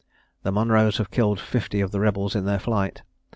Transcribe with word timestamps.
The 0.41 0.51
Monroes 0.51 0.97
have 0.97 1.11
killed 1.11 1.39
fifty 1.39 1.79
of 1.79 1.91
the 1.91 1.99
rebels 1.99 2.33
in 2.35 2.45
their 2.45 2.57
flight. 2.57 3.03